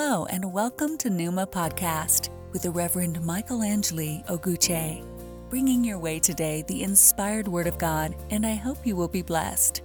Hello, 0.00 0.26
and 0.26 0.52
welcome 0.52 0.96
to 0.98 1.10
Numa 1.10 1.44
Podcast 1.44 2.30
with 2.52 2.62
the 2.62 2.70
Reverend 2.70 3.20
Michael 3.20 3.64
Angeli 3.64 4.22
Oguche, 4.28 5.04
bringing 5.50 5.82
your 5.82 5.98
way 5.98 6.20
today 6.20 6.62
the 6.68 6.84
inspired 6.84 7.48
Word 7.48 7.66
of 7.66 7.78
God, 7.78 8.14
and 8.30 8.46
I 8.46 8.54
hope 8.54 8.86
you 8.86 8.94
will 8.94 9.08
be 9.08 9.22
blessed. 9.22 9.82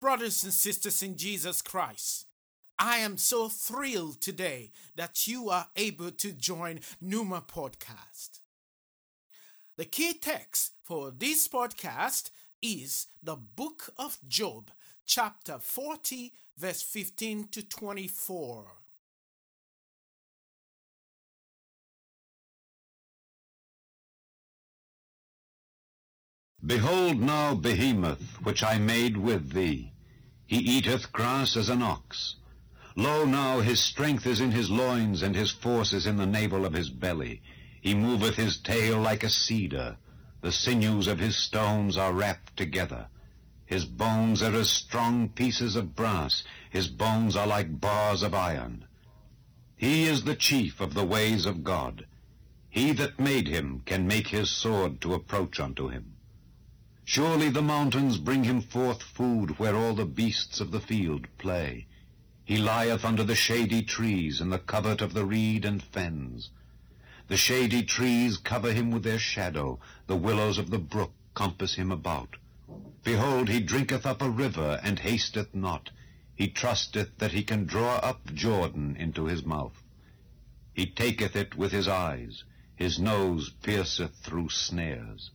Brothers 0.00 0.44
and 0.44 0.52
sisters 0.52 1.02
in 1.02 1.16
Jesus 1.16 1.60
Christ, 1.60 2.26
I 2.82 2.96
am 3.00 3.18
so 3.18 3.50
thrilled 3.50 4.22
today 4.22 4.70
that 4.96 5.26
you 5.28 5.50
are 5.50 5.68
able 5.76 6.10
to 6.12 6.32
join 6.32 6.80
Numa 6.98 7.42
Podcast. 7.42 8.40
The 9.76 9.84
key 9.84 10.14
text 10.14 10.72
for 10.82 11.10
this 11.10 11.46
podcast 11.46 12.30
is 12.62 13.08
the 13.22 13.36
book 13.36 13.90
of 13.98 14.16
Job, 14.26 14.70
chapter 15.04 15.58
40, 15.58 16.32
verse 16.56 16.80
15 16.80 17.48
to 17.48 17.62
24. 17.62 18.64
Behold 26.64 27.20
now 27.20 27.54
Behemoth, 27.54 28.38
which 28.42 28.62
I 28.62 28.78
made 28.78 29.18
with 29.18 29.52
thee. 29.52 29.92
He 30.46 30.56
eateth 30.56 31.12
grass 31.12 31.58
as 31.58 31.68
an 31.68 31.82
ox. 31.82 32.36
Lo 33.00 33.24
now, 33.24 33.60
his 33.60 33.80
strength 33.80 34.26
is 34.26 34.42
in 34.42 34.50
his 34.50 34.68
loins, 34.70 35.22
and 35.22 35.34
his 35.34 35.50
force 35.50 35.94
is 35.94 36.06
in 36.06 36.18
the 36.18 36.26
navel 36.26 36.66
of 36.66 36.74
his 36.74 36.90
belly. 36.90 37.40
He 37.80 37.94
moveth 37.94 38.36
his 38.36 38.58
tail 38.58 39.00
like 39.00 39.24
a 39.24 39.30
cedar. 39.30 39.96
The 40.42 40.52
sinews 40.52 41.06
of 41.06 41.18
his 41.18 41.34
stones 41.34 41.96
are 41.96 42.12
wrapped 42.12 42.58
together. 42.58 43.06
His 43.64 43.86
bones 43.86 44.42
are 44.42 44.54
as 44.54 44.68
strong 44.68 45.30
pieces 45.30 45.76
of 45.76 45.96
brass. 45.96 46.44
His 46.68 46.88
bones 46.88 47.36
are 47.36 47.46
like 47.46 47.80
bars 47.80 48.22
of 48.22 48.34
iron. 48.34 48.84
He 49.78 50.04
is 50.04 50.24
the 50.24 50.36
chief 50.36 50.78
of 50.78 50.92
the 50.92 51.06
ways 51.06 51.46
of 51.46 51.64
God. 51.64 52.04
He 52.68 52.92
that 52.92 53.18
made 53.18 53.48
him 53.48 53.80
can 53.86 54.06
make 54.06 54.28
his 54.28 54.50
sword 54.50 55.00
to 55.00 55.14
approach 55.14 55.58
unto 55.58 55.88
him. 55.88 56.16
Surely 57.06 57.48
the 57.48 57.62
mountains 57.62 58.18
bring 58.18 58.44
him 58.44 58.60
forth 58.60 59.02
food 59.02 59.58
where 59.58 59.74
all 59.74 59.94
the 59.94 60.04
beasts 60.04 60.60
of 60.60 60.70
the 60.70 60.80
field 60.80 61.26
play. 61.38 61.86
He 62.50 62.58
lieth 62.58 63.04
under 63.04 63.22
the 63.22 63.36
shady 63.36 63.80
trees 63.80 64.40
in 64.40 64.50
the 64.50 64.58
covert 64.58 65.00
of 65.00 65.14
the 65.14 65.24
reed 65.24 65.64
and 65.64 65.80
fens. 65.80 66.50
The 67.28 67.36
shady 67.36 67.84
trees 67.84 68.38
cover 68.38 68.72
him 68.72 68.90
with 68.90 69.04
their 69.04 69.20
shadow, 69.20 69.78
the 70.08 70.16
willows 70.16 70.58
of 70.58 70.68
the 70.68 70.80
brook 70.80 71.12
compass 71.32 71.76
him 71.76 71.92
about. 71.92 72.38
Behold, 73.04 73.48
he 73.48 73.60
drinketh 73.60 74.04
up 74.04 74.20
a 74.20 74.28
river, 74.28 74.80
and 74.82 74.98
hasteth 74.98 75.54
not. 75.54 75.90
He 76.34 76.48
trusteth 76.48 77.18
that 77.18 77.30
he 77.30 77.44
can 77.44 77.66
draw 77.66 77.98
up 77.98 78.34
Jordan 78.34 78.96
into 78.96 79.26
his 79.26 79.44
mouth. 79.44 79.84
He 80.72 80.86
taketh 80.86 81.36
it 81.36 81.54
with 81.54 81.70
his 81.70 81.86
eyes. 81.86 82.42
His 82.74 82.98
nose 82.98 83.50
pierceth 83.62 84.16
through 84.16 84.48
snares. 84.48 85.30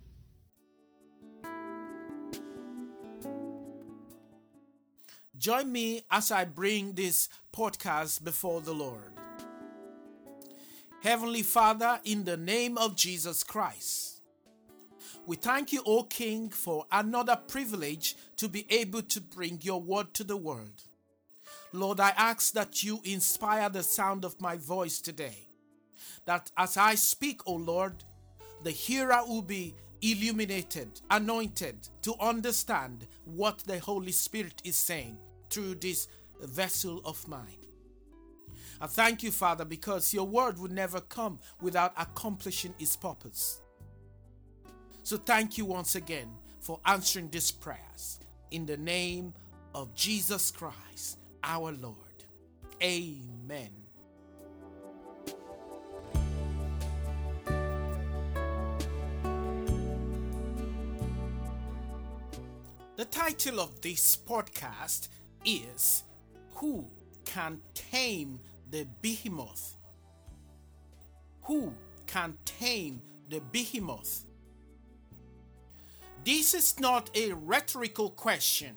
Join 5.45 5.71
me 5.71 6.01
as 6.09 6.31
I 6.31 6.45
bring 6.45 6.93
this 6.93 7.29
podcast 7.55 8.23
before 8.23 8.61
the 8.61 8.73
Lord. 8.73 9.13
Heavenly 11.03 11.43
Father, 11.43 11.99
in 12.03 12.23
the 12.23 12.35
name 12.35 12.79
of 12.79 12.95
Jesus 12.95 13.43
Christ, 13.43 14.23
we 15.27 15.35
thank 15.35 15.71
you, 15.71 15.83
O 15.85 16.01
King, 16.01 16.49
for 16.49 16.87
another 16.91 17.35
privilege 17.35 18.15
to 18.37 18.49
be 18.49 18.65
able 18.71 19.03
to 19.03 19.21
bring 19.21 19.59
your 19.61 19.79
word 19.79 20.15
to 20.15 20.23
the 20.23 20.35
world. 20.35 20.81
Lord, 21.73 21.99
I 21.99 22.09
ask 22.17 22.51
that 22.53 22.83
you 22.83 22.99
inspire 23.03 23.69
the 23.69 23.83
sound 23.83 24.25
of 24.25 24.41
my 24.41 24.57
voice 24.57 24.99
today. 24.99 25.47
That 26.25 26.49
as 26.57 26.75
I 26.75 26.95
speak, 26.95 27.41
O 27.45 27.53
Lord, 27.53 28.03
the 28.63 28.71
hearer 28.71 29.21
will 29.27 29.43
be 29.43 29.75
illuminated, 30.01 31.01
anointed 31.11 31.87
to 32.01 32.15
understand 32.19 33.05
what 33.25 33.59
the 33.59 33.77
Holy 33.77 34.11
Spirit 34.11 34.59
is 34.63 34.75
saying 34.75 35.19
through 35.55 35.75
this 35.75 36.09
vessel 36.41 36.99
of 37.05 37.25
mine. 37.29 37.65
I 38.81 38.87
thank 38.87 39.23
you, 39.23 39.31
Father, 39.31 39.63
because 39.63 40.13
your 40.13 40.25
word 40.25 40.59
would 40.59 40.73
never 40.73 40.99
come 40.99 41.39
without 41.61 41.93
accomplishing 41.97 42.73
its 42.77 42.97
purpose. 42.97 43.61
So 45.03 45.15
thank 45.15 45.57
you 45.57 45.63
once 45.63 45.95
again 45.95 46.27
for 46.59 46.81
answering 46.85 47.29
these 47.29 47.51
prayers. 47.51 48.19
In 48.51 48.65
the 48.65 48.75
name 48.75 49.33
of 49.73 49.93
Jesus 49.93 50.51
Christ, 50.51 51.19
our 51.41 51.71
Lord. 51.71 51.95
Amen. 52.83 53.69
The 62.97 63.05
title 63.05 63.61
of 63.61 63.79
this 63.79 64.17
podcast 64.17 65.07
is 65.45 66.03
Who 66.55 66.85
Can 67.23 67.61
Tame 67.73 68.39
the 68.69 68.87
Behemoth? 69.01 69.77
Who 71.43 71.73
can 72.07 72.37
tame 72.43 73.01
the 73.29 73.39
behemoth? 73.39 74.25
This 76.23 76.55
is 76.55 76.79
not 76.79 77.11
a 77.15 77.33
rhetorical 77.33 78.09
question, 78.09 78.75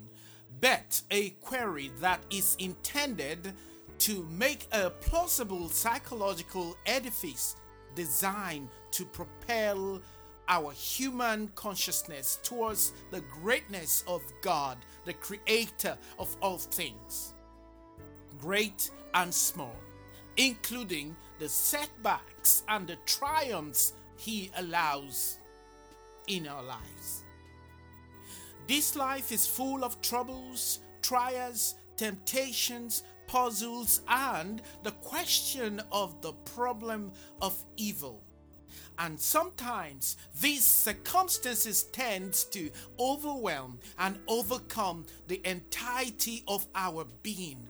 but 0.60 1.00
a 1.10 1.30
query 1.30 1.90
that 2.00 2.20
is 2.30 2.56
intended 2.58 3.54
to 4.00 4.28
make 4.30 4.68
a 4.72 4.90
plausible 4.90 5.70
psychological 5.70 6.76
edifice 6.84 7.56
designed 7.94 8.68
to 8.90 9.06
propel 9.06 10.00
our 10.48 10.72
human 10.72 11.48
consciousness 11.54 12.38
towards 12.42 12.92
the 13.10 13.20
greatness 13.42 14.02
of 14.06 14.22
God, 14.42 14.78
the 15.04 15.12
creator 15.12 15.96
of 16.18 16.34
all 16.40 16.58
things, 16.58 17.34
great 18.40 18.90
and 19.14 19.32
small, 19.32 19.76
including 20.36 21.14
the 21.38 21.48
setbacks 21.48 22.62
and 22.68 22.86
the 22.86 22.96
triumphs 23.06 23.92
He 24.16 24.50
allows 24.56 25.38
in 26.26 26.46
our 26.46 26.62
lives. 26.62 27.24
This 28.66 28.96
life 28.96 29.32
is 29.32 29.46
full 29.46 29.84
of 29.84 30.00
troubles, 30.00 30.80
trials, 31.02 31.74
temptations, 31.96 33.02
puzzles, 33.26 34.02
and 34.08 34.62
the 34.82 34.90
question 34.92 35.80
of 35.90 36.20
the 36.22 36.32
problem 36.32 37.12
of 37.40 37.64
evil. 37.76 38.22
And 38.98 39.18
sometimes 39.18 40.16
these 40.40 40.64
circumstances 40.64 41.84
tend 41.84 42.34
to 42.52 42.70
overwhelm 42.98 43.78
and 43.98 44.18
overcome 44.26 45.06
the 45.26 45.40
entirety 45.44 46.42
of 46.48 46.66
our 46.74 47.06
being. 47.22 47.68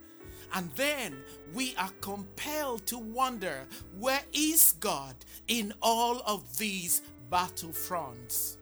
And 0.54 0.70
then 0.76 1.16
we 1.52 1.76
are 1.76 1.90
compelled 2.00 2.86
to 2.86 2.98
wonder 2.98 3.66
where 3.98 4.22
is 4.32 4.74
God 4.80 5.14
in 5.46 5.74
all 5.82 6.22
of 6.26 6.56
these 6.56 7.02
battlefronts? 7.30 8.56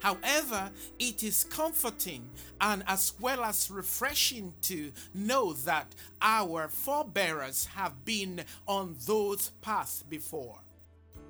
However, 0.00 0.70
it 0.98 1.22
is 1.22 1.44
comforting 1.44 2.30
and 2.60 2.84
as 2.86 3.14
well 3.20 3.44
as 3.44 3.70
refreshing 3.70 4.54
to 4.62 4.92
know 5.12 5.52
that 5.52 5.94
our 6.22 6.68
forebears 6.68 7.66
have 7.66 8.04
been 8.04 8.44
on 8.66 8.96
those 9.06 9.50
paths 9.60 10.02
before. 10.02 10.60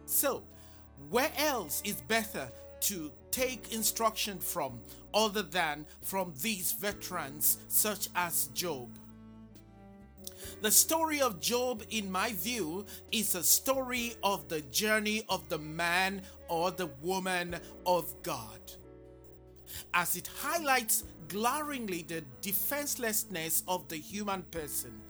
So, 0.09 0.43
where 1.11 1.31
else 1.37 1.83
is 1.85 2.01
better 2.01 2.51
to 2.81 3.13
take 3.31 3.73
instruction 3.75 4.39
from 4.39 4.81
other 5.13 5.43
than 5.43 5.85
from 6.01 6.33
these 6.41 6.73
veterans 6.73 7.59
such 7.69 8.09
as 8.17 8.47
Job. 8.49 8.89
The 10.63 10.71
story 10.71 11.21
of 11.21 11.41
Job, 11.41 11.83
in 11.91 12.11
my 12.11 12.33
view, 12.33 12.87
is 13.13 13.35
a 13.35 13.43
story 13.43 14.15
of 14.23 14.49
the 14.49 14.63
journey 14.63 15.25
of 15.29 15.47
the 15.51 15.59
man 15.59 16.23
or 16.49 16.71
the 16.71 16.91
woman 17.03 17.57
of 17.85 18.15
God. 18.23 18.61
As 19.93 20.17
it 20.17 20.29
highlights 20.41 21.05
glaringly 21.29 22.03
the 22.03 22.23
defenselessness 22.41 23.63
of 23.69 23.89
the 23.89 23.97
human 23.97 24.43
person. 24.45 25.01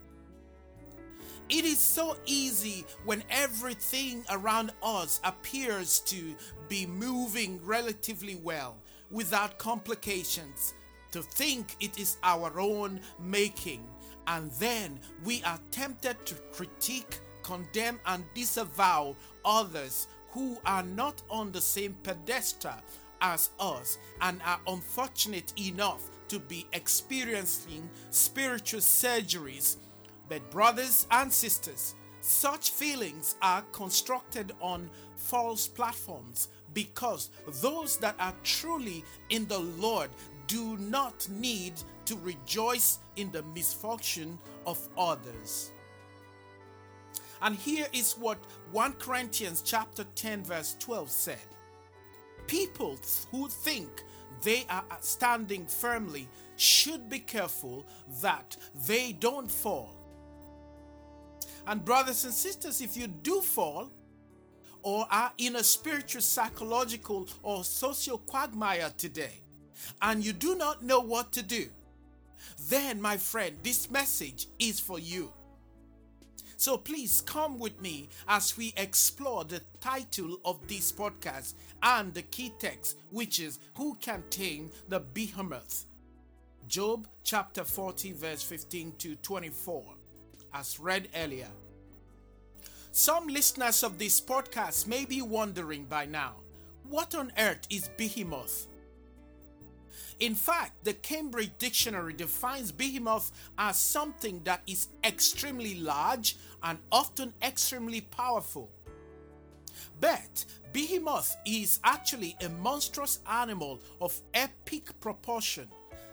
It 1.49 1.65
is 1.65 1.79
so 1.79 2.17
easy 2.27 2.85
when 3.05 3.25
everything 3.31 4.25
around 4.31 4.73
us 4.83 5.19
appears 5.25 6.01
to 6.01 6.35
be 6.69 6.85
moving 6.85 7.59
relatively 7.65 8.37
well 8.37 8.77
without 9.11 9.59
complications 9.59 10.75
to 11.13 11.23
think 11.23 11.77
it 11.81 11.99
is 11.99 12.19
our 12.23 12.61
own 12.61 13.01
making 13.19 13.83
and 14.27 14.51
then 14.53 15.01
we 15.25 15.43
are 15.43 15.59
tempted 15.71 16.25
to 16.27 16.35
critique, 16.53 17.19
condemn, 17.43 17.99
and 18.05 18.23
disavow 18.35 19.17
others 19.43 20.07
who 20.29 20.59
are 20.67 20.83
not 20.83 21.23
on 21.31 21.51
the 21.51 21.61
same 21.63 21.95
pedestal 22.03 22.75
as 23.23 23.51
us 23.59 23.99
and 24.21 24.41
are 24.45 24.61
unfortunate 24.67 25.55
enough 25.59 26.11
to 26.29 26.39
be 26.39 26.67
experiencing 26.75 27.89
spiritual 28.11 28.81
surgeries. 28.81 29.77
But, 30.29 30.51
brothers 30.51 31.07
and 31.11 31.33
sisters, 31.33 31.95
such 32.21 32.71
feelings 32.71 33.37
are 33.41 33.63
constructed 33.73 34.53
on 34.61 34.91
false 35.17 35.67
platforms 35.67 36.49
because 36.75 37.31
those 37.63 37.97
that 37.99 38.17
are 38.19 38.35
truly 38.43 39.05
in 39.31 39.47
the 39.47 39.59
Lord 39.59 40.11
do 40.47 40.77
not 40.79 41.29
need 41.31 41.75
to 42.07 42.17
rejoice 42.17 42.99
in 43.17 43.31
the 43.31 43.43
misfortune 43.55 44.39
of 44.67 44.89
others. 44.97 45.73
And 47.41 47.55
here 47.55 47.87
is 47.93 48.15
what 48.15 48.39
1 48.73 48.95
Corinthians 48.95 49.63
chapter 49.63 50.05
10 50.15 50.45
verse 50.45 50.77
12 50.81 51.11
said. 51.11 51.39
People 52.47 52.99
who 53.31 53.49
think 53.49 54.03
they 54.43 54.65
are 54.71 54.85
standing 55.01 55.67
firmly 55.67 56.29
should 56.57 57.09
be 57.09 57.19
careful 57.19 57.87
that 58.23 58.57
they 58.87 59.13
don't 59.13 59.51
fall. 59.51 59.98
And 61.69 61.85
brothers 61.85 62.25
and 62.25 62.33
sisters, 62.33 62.81
if 62.81 62.97
you 62.97 63.07
do 63.07 63.43
fall, 63.43 63.91
or 64.83 65.07
are 65.11 65.33
in 65.37 65.57
a 65.57 65.63
spiritual, 65.63 66.23
psychological, 66.23 67.29
or 67.43 67.63
social 67.63 68.17
quagmire 68.17 68.91
today, 68.97 69.43
and 70.01 70.25
you 70.25 70.33
do 70.33 70.57
not 70.57 70.83
know 70.83 71.01
what 71.01 71.31
to 71.33 71.43
do, 71.43 71.67
then, 72.71 73.03
my 73.03 73.19
friend, 73.19 73.55
this 73.63 73.91
message 73.91 74.47
is 74.59 74.81
for 74.81 74.99
you. 74.99 75.31
So 76.57 76.79
please 76.79 77.21
come 77.21 77.59
with 77.59 77.79
me 77.83 78.09
as 78.27 78.57
we 78.57 78.73
explore 78.79 79.45
the 79.45 79.61
title 79.79 80.41
of 80.47 80.67
this 80.69 80.91
podcast 80.91 81.53
and 81.83 82.15
the 82.15 82.23
key 82.23 82.55
text, 82.59 82.97
which 83.11 83.41
is 83.41 83.59
Who 83.77 83.95
Can 83.97 84.25
Tame 84.31 84.71
the 84.89 85.01
Behemoth? 85.01 85.85
Job 86.67 87.07
chapter 87.25 87.63
40, 87.63 88.13
verse 88.13 88.43
15 88.43 88.95
to 88.99 89.17
24, 89.17 89.98
as 90.53 90.81
read 90.81 91.09
earlier. 91.15 91.51
Some 92.93 93.29
listeners 93.29 93.83
of 93.83 93.99
this 93.99 94.21
podcast 94.21 94.87
may 94.87 95.05
be 95.05 95.23
wondering 95.23 95.85
by 95.85 96.07
now 96.07 96.37
what 96.89 97.15
on 97.15 97.33
earth 97.39 97.67
is 97.71 97.91
behemoth? 97.97 98.67
In 100.21 100.35
fact, 100.35 100.85
the 100.85 100.95
Cambridge 100.95 101.53
Dictionary 101.59 102.13
defines 102.13 102.73
behemoth 102.73 103.31
as 103.57 103.77
something 103.77 104.41
that 104.45 104.63
is 104.67 104.89
extremely 105.05 105.77
large 105.77 106.37
and 106.63 106.79
often 106.91 107.35
extremely 107.43 108.01
powerful. 108.01 108.71
But 110.01 110.45
behemoth 110.73 111.37
is 111.47 111.79
actually 111.85 112.37
a 112.45 112.49
monstrous 112.49 113.21
animal 113.31 113.81
of 114.01 114.21
epic 114.35 114.99
proportion 114.99 115.69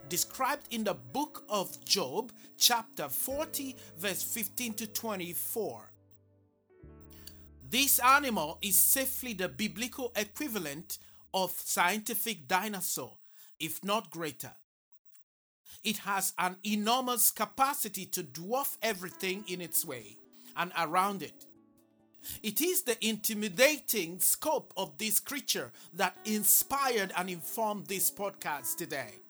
described 0.10 0.68
in 0.72 0.84
the 0.84 0.94
book 0.94 1.44
of 1.50 1.84
Job, 1.86 2.32
chapter 2.58 3.10
40, 3.10 3.76
verse 3.98 4.24
15 4.24 4.74
to 4.76 4.88
24. 4.88 5.92
This 7.70 8.00
animal 8.00 8.58
is 8.62 8.78
safely 8.78 9.34
the 9.34 9.50
biblical 9.50 10.12
equivalent 10.16 11.00
of 11.34 11.52
scientific 11.52 12.48
dinosaur 12.48 13.18
if 13.60 13.84
not 13.84 14.10
greater. 14.10 14.52
It 15.84 15.98
has 16.00 16.34
an 16.38 16.58
enormous 16.64 17.32
capacity 17.32 18.06
to 18.08 18.24
dwarf 18.24 18.78
everything 18.82 19.44
in 19.48 19.62
its 19.62 19.86
way 19.86 20.18
and 20.56 20.72
around 20.78 21.22
it. 21.22 21.46
It 22.42 22.60
is 22.60 22.84
the 22.84 22.98
intimidating 23.06 24.20
scope 24.20 24.74
of 24.76 24.98
this 24.98 25.20
creature 25.20 25.72
that 25.94 26.18
inspired 26.26 27.12
and 27.16 27.30
informed 27.30 27.86
this 27.86 28.10
podcast 28.10 28.78
today. 28.78 29.25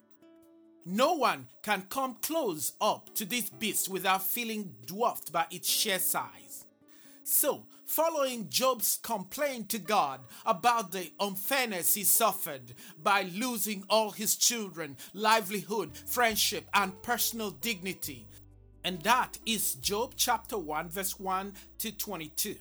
No 0.88 1.14
one 1.14 1.48
can 1.62 1.82
come 1.90 2.14
close 2.22 2.74
up 2.80 3.12
to 3.16 3.24
this 3.24 3.50
beast 3.50 3.88
without 3.88 4.22
feeling 4.22 4.72
dwarfed 4.86 5.32
by 5.32 5.44
its 5.50 5.68
sheer 5.68 5.98
size. 5.98 6.64
So, 7.24 7.66
following 7.86 8.48
Job's 8.48 9.00
complaint 9.02 9.68
to 9.70 9.80
God 9.80 10.20
about 10.44 10.92
the 10.92 11.10
unfairness 11.18 11.94
he 11.94 12.04
suffered 12.04 12.72
by 13.02 13.22
losing 13.34 13.82
all 13.90 14.12
his 14.12 14.36
children, 14.36 14.96
livelihood, 15.12 15.90
friendship, 16.06 16.68
and 16.72 17.02
personal 17.02 17.50
dignity. 17.50 18.28
And 18.84 19.02
that 19.02 19.40
is 19.44 19.74
Job 19.74 20.12
chapter 20.14 20.56
1, 20.56 20.90
verse 20.90 21.18
1 21.18 21.52
to 21.78 21.90
22. 21.90 22.54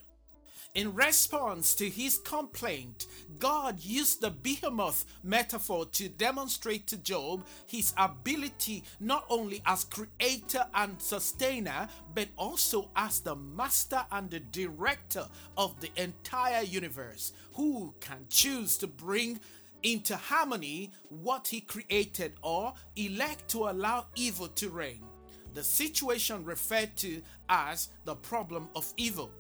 In 0.76 0.94
response 0.94 1.74
to 1.76 1.90
his 1.90 2.18
complaint, 2.18 3.08
God 3.40 3.80
used 3.80 4.20
the 4.20 4.30
behemoth 4.30 5.06
metaphor 5.24 5.86
to 5.94 6.10
demonstrate 6.10 6.86
to 6.88 6.98
Job 6.98 7.46
his 7.66 7.94
ability 7.96 8.84
not 9.00 9.26
only 9.30 9.62
as 9.66 9.86
creator 9.86 10.66
and 10.74 11.02
sustainer, 11.02 11.88
but 12.14 12.28
also 12.38 12.90
as 12.94 13.22
the 13.22 13.38
master 13.38 14.06
and 14.12 14.30
the 14.30 14.42
director 14.42 15.26
of 15.58 15.80
the 15.80 15.92
entire 15.96 16.64
universe, 16.64 17.32
who 17.54 17.94
can 18.02 18.26
choose 18.30 18.76
to 18.80 18.88
bring 18.88 19.40
into 19.84 20.18
harmony 20.18 20.92
what 21.08 21.48
he 21.48 21.62
created 21.62 22.34
or 22.42 22.74
elect 22.98 23.48
to 23.48 23.70
allow 23.70 24.08
evil 24.16 24.50
to 24.50 24.70
reign. 24.70 25.06
The 25.54 25.64
situation 25.64 26.44
referred 26.44 26.98
to 26.98 27.22
as 27.48 27.88
the 28.04 28.16
problem 28.16 28.68
of 28.76 28.94
evil. 28.98 29.32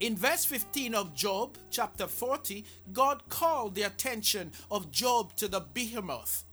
In 0.00 0.16
verse 0.16 0.44
15 0.44 0.94
of 0.94 1.14
Job 1.14 1.56
chapter 1.70 2.06
40, 2.06 2.64
God 2.92 3.28
called 3.28 3.74
the 3.74 3.82
attention 3.82 4.52
of 4.70 4.90
Job 4.90 5.34
to 5.36 5.48
the 5.48 5.60
behemoth. 5.60 6.44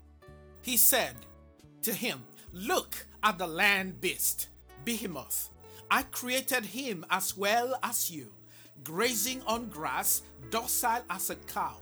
He 0.62 0.77
said 0.77 1.15
to 1.84 1.94
him, 1.94 2.24
Look 2.51 3.05
at 3.24 3.38
the 3.38 3.48
land 3.48 4.01
beast, 4.01 4.50
behemoth. 4.84 5.50
I 5.91 6.03
created 6.03 6.65
him 6.65 7.05
as 7.10 7.38
well 7.38 7.77
as 7.84 8.10
you, 8.10 8.32
grazing 8.84 9.41
on 9.44 9.70
grass, 9.70 10.24
docile 10.50 11.03
as 11.10 11.29
a 11.29 11.36
cow. 11.36 11.77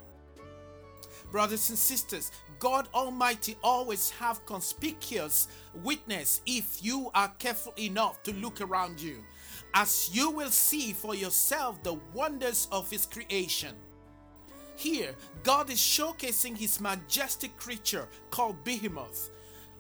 Brothers 1.31 1.69
and 1.69 1.77
sisters, 1.77 2.31
God 2.59 2.87
Almighty 2.93 3.57
always 3.63 4.09
have 4.11 4.45
conspicuous 4.45 5.47
witness 5.83 6.41
if 6.45 6.83
you 6.83 7.09
are 7.15 7.31
careful 7.39 7.73
enough 7.77 8.21
to 8.23 8.33
look 8.33 8.61
around 8.61 8.99
you 8.99 9.23
as 9.73 10.09
you 10.13 10.29
will 10.29 10.49
see 10.49 10.93
for 10.93 11.15
yourself 11.15 11.81
the 11.83 11.95
wonders 12.13 12.67
of 12.71 12.89
His 12.89 13.05
creation. 13.05 13.75
Here, 14.75 15.15
God 15.43 15.69
is 15.69 15.77
showcasing 15.77 16.57
His 16.57 16.79
majestic 16.79 17.55
creature 17.57 18.07
called 18.29 18.63
Behemoth, 18.63 19.29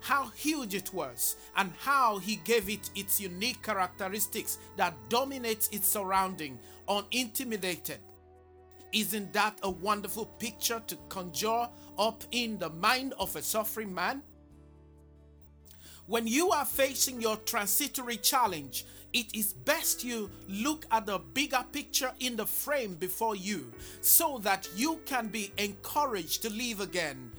how 0.01 0.27
huge 0.29 0.75
it 0.75 0.93
was, 0.93 1.35
and 1.55 1.71
how 1.79 2.17
He 2.17 2.37
gave 2.37 2.69
it 2.69 2.89
its 2.95 3.21
unique 3.21 3.61
characteristics 3.61 4.57
that 4.77 4.95
dominates 5.09 5.69
its 5.69 5.87
surrounding, 5.87 6.59
unintimidated. 6.87 7.99
Isn't 8.91 9.33
that 9.33 9.57
a 9.63 9.69
wonderful 9.69 10.25
picture 10.25 10.81
to 10.85 10.95
conjure 11.09 11.67
up 11.97 12.23
in 12.31 12.59
the 12.59 12.69
mind 12.69 13.13
of 13.19 13.35
a 13.35 13.41
suffering 13.41 13.93
man? 13.93 14.21
When 16.05 16.27
you 16.27 16.51
are 16.51 16.65
facing 16.65 17.21
your 17.21 17.37
transitory 17.37 18.17
challenge, 18.17 18.85
it 19.13 19.35
is 19.35 19.53
best 19.53 20.03
you 20.03 20.29
look 20.49 20.85
at 20.91 21.05
the 21.05 21.19
bigger 21.19 21.63
picture 21.71 22.11
in 22.19 22.35
the 22.35 22.45
frame 22.45 22.95
before 22.95 23.35
you 23.35 23.71
so 24.01 24.39
that 24.39 24.67
you 24.75 24.99
can 25.05 25.27
be 25.27 25.51
encouraged 25.57 26.41
to 26.41 26.49
live 26.49 26.79
again. 26.79 27.31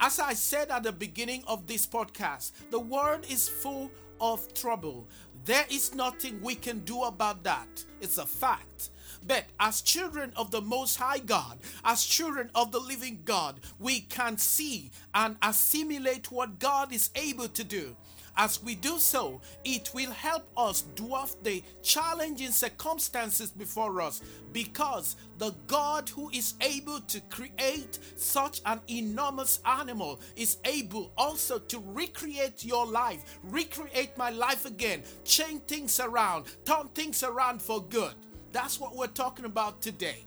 As 0.00 0.18
I 0.18 0.34
said 0.34 0.70
at 0.70 0.82
the 0.82 0.92
beginning 0.92 1.44
of 1.46 1.66
this 1.66 1.86
podcast, 1.86 2.52
the 2.70 2.80
world 2.80 3.26
is 3.30 3.48
full 3.48 3.90
of 4.20 4.52
trouble. 4.54 5.06
There 5.44 5.64
is 5.70 5.94
nothing 5.94 6.40
we 6.42 6.54
can 6.54 6.80
do 6.80 7.02
about 7.02 7.42
that. 7.44 7.84
It's 8.00 8.18
a 8.18 8.26
fact. 8.26 8.90
But 9.26 9.44
as 9.60 9.82
children 9.82 10.32
of 10.36 10.50
the 10.50 10.60
Most 10.60 10.96
High 10.96 11.18
God, 11.18 11.58
as 11.84 12.04
children 12.04 12.50
of 12.54 12.72
the 12.72 12.80
living 12.80 13.20
God, 13.24 13.60
we 13.78 14.00
can 14.00 14.38
see 14.38 14.90
and 15.14 15.36
assimilate 15.42 16.30
what 16.30 16.58
God 16.58 16.92
is 16.92 17.10
able 17.14 17.48
to 17.48 17.64
do. 17.64 17.96
As 18.36 18.62
we 18.62 18.74
do 18.74 18.98
so, 18.98 19.40
it 19.64 19.90
will 19.94 20.10
help 20.10 20.48
us 20.56 20.84
dwarf 20.94 21.36
the 21.42 21.62
challenging 21.82 22.50
circumstances 22.50 23.50
before 23.50 24.00
us 24.00 24.22
because 24.52 25.16
the 25.38 25.54
God 25.66 26.08
who 26.08 26.30
is 26.30 26.54
able 26.60 27.00
to 27.00 27.20
create 27.22 27.98
such 28.16 28.62
an 28.64 28.80
enormous 28.88 29.60
animal 29.66 30.20
is 30.36 30.58
able 30.64 31.12
also 31.16 31.58
to 31.58 31.82
recreate 31.84 32.64
your 32.64 32.86
life, 32.86 33.38
recreate 33.42 34.16
my 34.16 34.30
life 34.30 34.64
again, 34.64 35.02
change 35.24 35.62
things 35.62 36.00
around, 36.00 36.46
turn 36.64 36.88
things 36.94 37.22
around 37.22 37.60
for 37.60 37.82
good. 37.82 38.14
That's 38.52 38.80
what 38.80 38.96
we're 38.96 39.06
talking 39.08 39.44
about 39.44 39.82
today. 39.82 40.24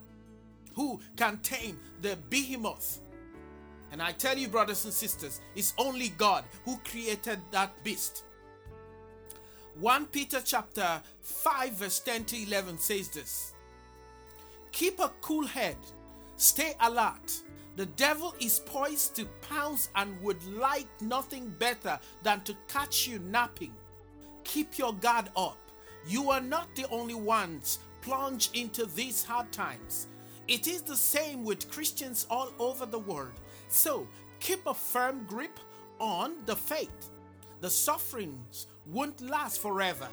Who 0.73 0.99
can 1.15 1.37
tame 1.39 1.79
the 2.01 2.17
behemoth? 2.29 2.99
And 3.95 4.01
I 4.01 4.11
tell 4.11 4.37
you, 4.37 4.49
brothers 4.49 4.83
and 4.83 4.93
sisters, 4.93 5.39
it's 5.55 5.73
only 5.77 6.09
God 6.09 6.43
who 6.65 6.75
created 6.83 7.39
that 7.51 7.81
beast. 7.81 8.25
1 9.79 10.07
Peter 10.07 10.41
chapter 10.43 11.01
5 11.21 11.71
verse 11.71 12.01
10 12.01 12.25
to 12.25 12.43
11 12.43 12.77
says 12.77 13.07
this. 13.07 13.53
Keep 14.73 14.99
a 14.99 15.13
cool 15.21 15.47
head. 15.47 15.77
Stay 16.35 16.73
alert. 16.81 17.41
The 17.77 17.85
devil 17.85 18.35
is 18.41 18.59
poised 18.65 19.15
to 19.15 19.27
pounce 19.47 19.87
and 19.95 20.21
would 20.21 20.43
like 20.43 20.89
nothing 20.99 21.55
better 21.57 21.97
than 22.21 22.41
to 22.41 22.53
catch 22.67 23.07
you 23.07 23.19
napping. 23.19 23.73
Keep 24.43 24.77
your 24.77 24.93
guard 24.95 25.29
up. 25.37 25.57
You 26.05 26.31
are 26.31 26.41
not 26.41 26.67
the 26.75 26.85
only 26.89 27.15
ones 27.15 27.79
plunged 28.01 28.57
into 28.57 28.87
these 28.87 29.23
hard 29.23 29.53
times. 29.53 30.07
It 30.49 30.67
is 30.67 30.81
the 30.81 30.97
same 30.97 31.45
with 31.45 31.71
Christians 31.71 32.27
all 32.29 32.51
over 32.59 32.85
the 32.85 32.99
world. 32.99 33.39
So 33.75 34.07
keep 34.39 34.65
a 34.67 34.73
firm 34.73 35.25
grip 35.27 35.59
on 35.99 36.35
the 36.45 36.55
faith. 36.55 37.09
The 37.59 37.69
sufferings 37.69 38.67
won't 38.85 39.19
last 39.19 39.61
forever. 39.61 40.07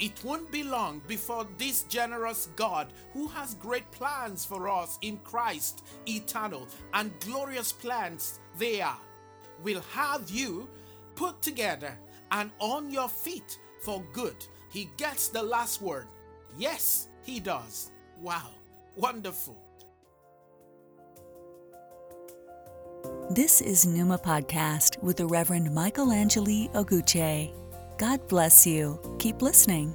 It 0.00 0.24
won't 0.24 0.50
be 0.50 0.64
long 0.64 1.00
before 1.06 1.46
this 1.56 1.84
generous 1.84 2.48
God, 2.56 2.88
who 3.12 3.28
has 3.28 3.54
great 3.54 3.88
plans 3.92 4.44
for 4.44 4.68
us 4.68 4.98
in 5.02 5.18
Christ, 5.18 5.84
eternal 6.06 6.66
and 6.94 7.12
glorious 7.20 7.72
plans 7.72 8.40
they 8.58 8.80
are, 8.80 9.00
will 9.62 9.82
have 9.92 10.28
you 10.28 10.68
put 11.14 11.40
together 11.40 11.96
and 12.32 12.50
on 12.58 12.90
your 12.90 13.08
feet 13.08 13.60
for 13.82 14.02
good. 14.12 14.44
He 14.68 14.90
gets 14.96 15.28
the 15.28 15.44
last 15.44 15.80
word. 15.80 16.08
Yes, 16.58 17.08
he 17.22 17.38
does. 17.38 17.92
Wow, 18.20 18.50
wonderful. 18.96 19.65
This 23.36 23.60
is 23.60 23.84
Numa 23.84 24.16
Podcast 24.16 25.02
with 25.02 25.18
the 25.18 25.26
Reverend 25.26 25.70
Michael 25.74 26.10
Angeli 26.10 26.70
Oguche. 26.72 27.52
God 27.98 28.26
bless 28.28 28.66
you. 28.66 28.98
Keep 29.18 29.42
listening. 29.42 29.94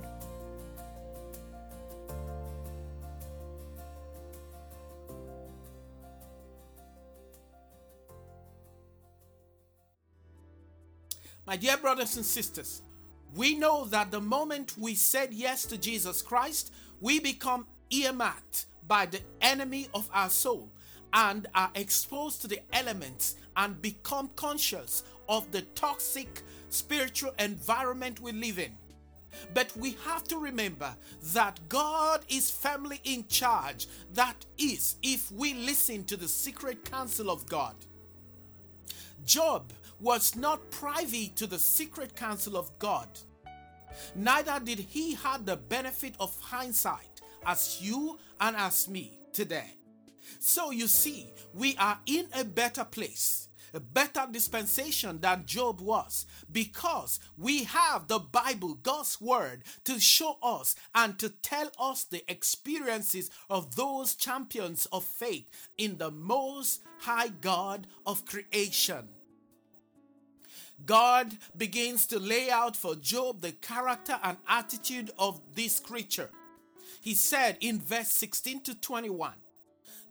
My 11.47 11.57
dear 11.57 11.77
brothers 11.77 12.15
and 12.17 12.23
sisters, 12.23 12.83
we 13.33 13.57
know 13.57 13.85
that 13.85 14.11
the 14.11 14.21
moment 14.21 14.77
we 14.77 14.93
said 14.93 15.33
yes 15.33 15.65
to 15.65 15.79
Jesus 15.79 16.21
Christ, 16.21 16.71
we 16.99 17.19
become 17.19 17.65
earmarked 17.89 18.67
by 18.87 19.07
the 19.07 19.21
enemy 19.41 19.87
of 19.95 20.07
our 20.13 20.29
soul 20.29 20.69
and 21.13 21.47
are 21.53 21.71
exposed 21.75 22.41
to 22.41 22.47
the 22.47 22.59
elements 22.73 23.35
and 23.57 23.81
become 23.81 24.29
conscious 24.35 25.03
of 25.27 25.51
the 25.51 25.61
toxic 25.75 26.41
spiritual 26.69 27.33
environment 27.39 28.19
we 28.21 28.31
live 28.31 28.59
in. 28.59 28.75
But 29.53 29.75
we 29.77 29.97
have 30.05 30.23
to 30.25 30.37
remember 30.37 30.95
that 31.33 31.59
God 31.69 32.21
is 32.27 32.51
firmly 32.51 32.99
in 33.03 33.27
charge. 33.27 33.87
That 34.13 34.45
is, 34.57 34.95
if 35.01 35.31
we 35.31 35.53
listen 35.53 36.03
to 36.05 36.17
the 36.17 36.27
secret 36.27 36.89
counsel 36.89 37.29
of 37.29 37.45
God. 37.47 37.75
Job 39.25 39.71
was 39.99 40.35
not 40.35 40.69
privy 40.71 41.29
to 41.35 41.47
the 41.47 41.59
secret 41.59 42.15
counsel 42.15 42.57
of 42.57 42.77
God. 42.79 43.07
Neither 44.15 44.59
did 44.63 44.79
he 44.79 45.13
have 45.15 45.45
the 45.45 45.57
benefit 45.57 46.15
of 46.19 46.37
hindsight 46.39 47.21
as 47.45 47.79
you 47.81 48.17
and 48.39 48.55
as 48.55 48.89
me 48.89 49.19
today. 49.31 49.75
So 50.39 50.71
you 50.71 50.87
see, 50.87 51.33
we 51.53 51.75
are 51.77 51.99
in 52.05 52.27
a 52.33 52.43
better 52.43 52.83
place, 52.83 53.49
a 53.73 53.79
better 53.79 54.27
dispensation 54.31 55.19
than 55.21 55.45
Job 55.45 55.81
was, 55.81 56.25
because 56.51 57.19
we 57.37 57.63
have 57.63 58.07
the 58.07 58.19
Bible, 58.19 58.75
God's 58.75 59.19
Word, 59.21 59.63
to 59.85 59.99
show 59.99 60.37
us 60.43 60.75
and 60.93 61.17
to 61.19 61.29
tell 61.29 61.69
us 61.79 62.03
the 62.03 62.23
experiences 62.31 63.29
of 63.49 63.75
those 63.75 64.15
champions 64.15 64.87
of 64.87 65.03
faith 65.03 65.49
in 65.77 65.97
the 65.97 66.11
most 66.11 66.81
high 66.99 67.29
God 67.29 67.87
of 68.05 68.25
creation. 68.25 69.09
God 70.85 71.37
begins 71.55 72.07
to 72.07 72.19
lay 72.19 72.49
out 72.49 72.75
for 72.75 72.95
Job 72.95 73.41
the 73.41 73.51
character 73.51 74.17
and 74.23 74.37
attitude 74.47 75.11
of 75.19 75.39
this 75.53 75.79
creature. 75.79 76.29
He 77.01 77.13
said 77.13 77.57
in 77.59 77.79
verse 77.79 78.09
16 78.09 78.61
to 78.63 78.75
21 78.75 79.33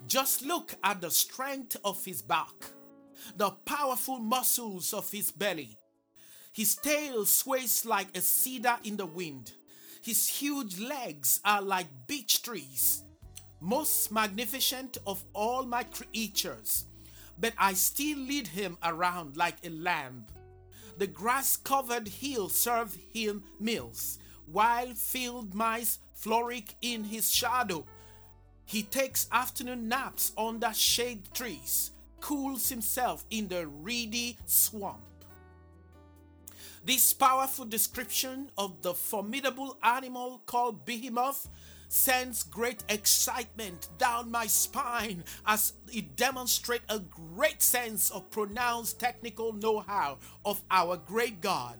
just 0.06 0.42
look 0.42 0.74
at 0.82 1.00
the 1.00 1.10
strength 1.10 1.76
of 1.84 2.04
his 2.04 2.22
back, 2.22 2.72
the 3.36 3.50
powerful 3.64 4.18
muscles 4.18 4.92
of 4.92 5.10
his 5.10 5.30
belly. 5.30 5.78
His 6.52 6.74
tail 6.76 7.26
sways 7.26 7.84
like 7.84 8.16
a 8.16 8.20
cedar 8.20 8.78
in 8.84 8.96
the 8.96 9.06
wind. 9.06 9.52
His 10.02 10.26
huge 10.26 10.80
legs 10.80 11.40
are 11.44 11.62
like 11.62 11.86
beech 12.06 12.42
trees, 12.42 13.04
most 13.60 14.10
magnificent 14.10 14.98
of 15.06 15.22
all 15.32 15.64
my 15.64 15.84
creatures. 15.84 16.86
But 17.38 17.54
I 17.56 17.74
still 17.74 18.18
lead 18.18 18.48
him 18.48 18.78
around 18.82 19.36
like 19.36 19.56
a 19.64 19.70
lamb. 19.70 20.26
The 20.98 21.06
grass 21.06 21.56
covered 21.56 22.08
hills 22.08 22.54
serve 22.54 22.96
him 23.12 23.44
meals, 23.58 24.18
while 24.46 24.92
field 24.94 25.54
mice 25.54 25.98
frolic 26.12 26.74
in 26.82 27.04
his 27.04 27.32
shadow. 27.32 27.86
He 28.70 28.84
takes 28.84 29.26
afternoon 29.32 29.88
naps 29.88 30.30
under 30.38 30.72
shade 30.72 31.34
trees, 31.34 31.90
cools 32.20 32.68
himself 32.68 33.24
in 33.28 33.48
the 33.48 33.66
reedy 33.66 34.38
swamp. 34.46 35.00
This 36.84 37.12
powerful 37.12 37.64
description 37.64 38.52
of 38.56 38.80
the 38.82 38.94
formidable 38.94 39.76
animal 39.82 40.42
called 40.46 40.84
Behemoth 40.84 41.48
sends 41.90 42.44
great 42.44 42.84
excitement 42.88 43.88
down 43.98 44.30
my 44.30 44.46
spine 44.46 45.24
as 45.46 45.74
it 45.92 46.16
demonstrates 46.16 46.84
a 46.88 47.00
great 47.00 47.60
sense 47.60 48.10
of 48.10 48.30
pronounced 48.30 49.00
technical 49.00 49.52
know 49.52 49.80
how 49.80 50.18
of 50.44 50.62
our 50.70 50.96
great 50.96 51.40
God. 51.40 51.78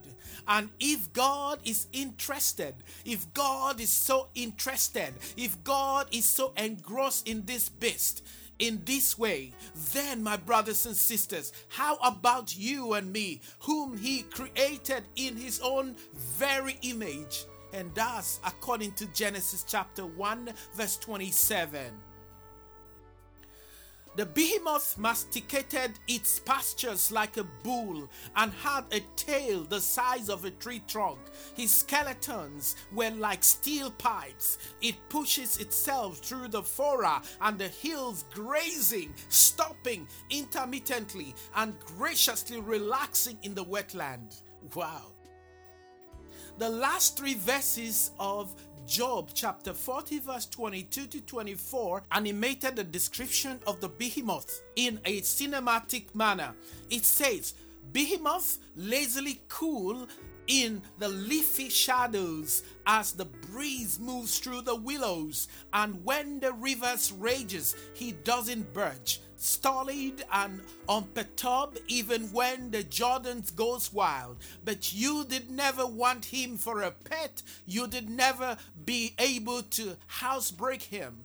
And 0.48 0.70
if 0.80 1.12
God 1.12 1.60
is 1.64 1.86
interested, 1.92 2.74
if 3.04 3.32
God 3.34 3.80
is 3.80 3.90
so 3.90 4.28
interested, 4.34 5.14
if 5.36 5.62
God 5.62 6.08
is 6.10 6.24
so 6.24 6.52
engrossed 6.56 7.28
in 7.28 7.44
this 7.46 7.68
beast, 7.68 8.26
in 8.58 8.82
this 8.84 9.16
way, 9.16 9.52
then, 9.92 10.22
my 10.22 10.36
brothers 10.36 10.84
and 10.86 10.94
sisters, 10.94 11.52
how 11.68 11.96
about 11.96 12.56
you 12.56 12.92
and 12.92 13.12
me, 13.12 13.40
whom 13.60 13.96
He 13.96 14.22
created 14.22 15.04
in 15.16 15.36
His 15.36 15.60
own 15.60 15.96
very 16.12 16.78
image? 16.82 17.46
And 17.72 17.94
thus 17.94 18.40
according 18.44 18.92
to 18.92 19.06
Genesis 19.06 19.64
chapter 19.66 20.06
1, 20.06 20.50
verse 20.74 20.96
27. 20.98 21.92
The 24.16 24.26
behemoth 24.26 24.98
masticated 24.98 25.92
its 26.08 26.40
pastures 26.40 27.12
like 27.12 27.36
a 27.36 27.44
bull 27.62 28.10
and 28.34 28.52
had 28.52 28.84
a 28.90 29.00
tail 29.14 29.62
the 29.62 29.80
size 29.80 30.28
of 30.28 30.44
a 30.44 30.50
tree 30.50 30.82
trunk. 30.88 31.20
His 31.54 31.70
skeletons 31.70 32.74
were 32.92 33.10
like 33.10 33.44
steel 33.44 33.92
pipes. 33.92 34.58
It 34.82 34.96
pushes 35.08 35.58
itself 35.58 36.18
through 36.18 36.48
the 36.48 36.62
fora 36.62 37.22
and 37.40 37.56
the 37.56 37.68
hills, 37.68 38.24
grazing, 38.34 39.14
stopping 39.28 40.08
intermittently, 40.28 41.34
and 41.54 41.78
graciously 41.78 42.60
relaxing 42.60 43.38
in 43.42 43.54
the 43.54 43.64
wetland. 43.64 44.42
Wow. 44.74 45.12
The 46.60 46.68
last 46.68 47.16
three 47.16 47.36
verses 47.36 48.10
of 48.20 48.54
Job 48.86 49.30
chapter 49.32 49.72
40, 49.72 50.18
verse 50.18 50.44
22 50.44 51.06
to 51.06 51.20
24, 51.22 52.02
animated 52.12 52.76
the 52.76 52.84
description 52.84 53.58
of 53.66 53.80
the 53.80 53.88
behemoth 53.88 54.60
in 54.76 55.00
a 55.06 55.22
cinematic 55.22 56.14
manner. 56.14 56.52
It 56.90 57.06
says, 57.06 57.54
behemoth 57.94 58.58
lazily 58.76 59.40
cool 59.48 60.06
in 60.48 60.82
the 60.98 61.08
leafy 61.08 61.70
shadows 61.70 62.62
as 62.86 63.12
the 63.12 63.24
breeze 63.24 63.98
moves 63.98 64.38
through 64.38 64.60
the 64.60 64.76
willows, 64.76 65.48
and 65.72 66.04
when 66.04 66.40
the 66.40 66.52
rivers 66.52 67.10
rages, 67.10 67.74
he 67.94 68.12
doesn't 68.12 68.74
budge, 68.74 69.22
stolid 69.40 70.25
and 70.32 70.61
unperturbed 70.88 71.80
even 71.88 72.23
when 72.32 72.70
the 72.70 72.85
Jordans 72.85 73.54
goes 73.54 73.92
wild. 73.92 74.38
But 74.64 74.92
you 74.92 75.25
did 75.25 75.50
never 75.50 75.87
want 75.87 76.26
him 76.26 76.56
for 76.56 76.82
a 76.82 76.90
pet, 76.90 77.42
you 77.66 77.87
did 77.87 78.11
never 78.11 78.56
be 78.85 79.14
able 79.18 79.62
to 79.62 79.97
housebreak 80.06 80.82
him. 80.82 81.25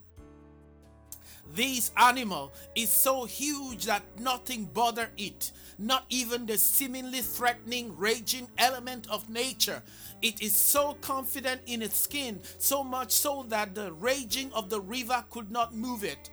This 1.54 1.92
animal 1.96 2.52
is 2.74 2.90
so 2.90 3.26
huge 3.26 3.86
that 3.86 4.04
nothing 4.20 4.66
bother 4.66 5.10
it, 5.18 5.52
not 5.78 6.06
even 6.10 6.46
the 6.46 6.58
seemingly 6.58 7.22
threatening, 7.22 7.96
raging 7.96 8.48
element 8.58 9.08
of 9.10 9.30
nature. 9.30 9.84
It 10.22 10.42
is 10.42 10.56
so 10.56 10.96
confident 11.02 11.62
in 11.68 11.82
its 11.82 12.00
skin, 12.00 12.42
so 12.58 12.84
much 12.84 13.12
so 13.12 13.46
that 13.50 13.76
the 13.76 13.94
raging 13.94 14.52
of 14.54 14.70
the 14.70 14.82
river 14.82 15.24
could 15.30 15.52
not 15.52 15.76
move 15.76 16.04
it. 16.04 16.32